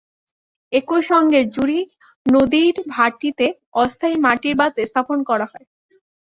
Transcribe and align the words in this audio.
একই 0.71 1.01
সঙ্গে 1.11 1.39
জুড়ী 1.55 1.79
নদীর 2.25 2.75
ভাটিতে 2.89 3.47
অস্থায়ী 3.75 4.15
মাটির 4.25 4.55
বাঁধ 4.59 4.73
স্থাপন 4.89 5.17
করা 5.29 5.45
হয়। 5.51 5.67